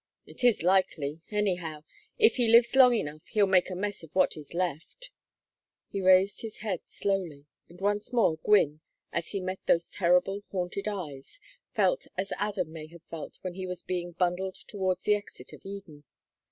[0.25, 1.21] "It is likely.
[1.29, 1.83] Anyhow,
[2.17, 5.11] if he lives long enough he'll make a mess of what is left."
[5.89, 8.81] He raised his head slowly, and once more Gwynne,
[9.13, 11.39] as he met those terrible haunted eyes,
[11.75, 15.61] felt as Adam may have felt when he was being bundled towards the exit of
[15.63, 16.03] Eden.